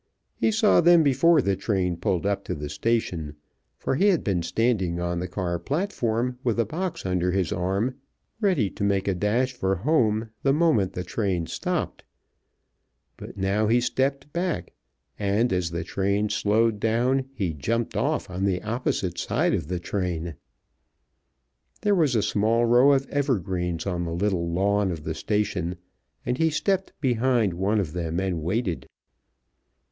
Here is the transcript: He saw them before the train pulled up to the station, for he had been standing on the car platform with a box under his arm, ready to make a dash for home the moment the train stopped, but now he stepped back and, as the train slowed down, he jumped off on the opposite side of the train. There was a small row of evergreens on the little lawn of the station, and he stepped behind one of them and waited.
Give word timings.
He 0.35 0.49
saw 0.49 0.81
them 0.81 1.03
before 1.03 1.43
the 1.43 1.55
train 1.55 1.95
pulled 1.95 2.25
up 2.25 2.43
to 2.45 2.55
the 2.55 2.69
station, 2.69 3.35
for 3.77 3.93
he 3.93 4.07
had 4.07 4.23
been 4.23 4.41
standing 4.41 4.99
on 4.99 5.19
the 5.19 5.27
car 5.27 5.59
platform 5.59 6.39
with 6.43 6.59
a 6.59 6.65
box 6.65 7.05
under 7.05 7.29
his 7.31 7.51
arm, 7.51 7.93
ready 8.39 8.67
to 8.71 8.83
make 8.83 9.07
a 9.07 9.13
dash 9.13 9.53
for 9.53 9.75
home 9.75 10.31
the 10.41 10.53
moment 10.53 10.93
the 10.93 11.03
train 11.03 11.45
stopped, 11.45 12.03
but 13.15 13.37
now 13.37 13.67
he 13.67 13.79
stepped 13.79 14.33
back 14.33 14.73
and, 15.19 15.53
as 15.53 15.69
the 15.69 15.83
train 15.83 16.29
slowed 16.29 16.79
down, 16.79 17.29
he 17.31 17.53
jumped 17.53 17.95
off 17.95 18.27
on 18.27 18.43
the 18.45 18.63
opposite 18.63 19.19
side 19.19 19.53
of 19.53 19.67
the 19.67 19.79
train. 19.79 20.33
There 21.81 21.93
was 21.93 22.15
a 22.15 22.23
small 22.23 22.65
row 22.65 22.93
of 22.93 23.07
evergreens 23.09 23.85
on 23.85 24.05
the 24.05 24.15
little 24.15 24.49
lawn 24.51 24.91
of 24.91 25.03
the 25.03 25.13
station, 25.13 25.75
and 26.25 26.39
he 26.39 26.49
stepped 26.49 26.91
behind 27.01 27.53
one 27.53 27.79
of 27.79 27.93
them 27.93 28.19
and 28.19 28.41
waited. 28.41 28.87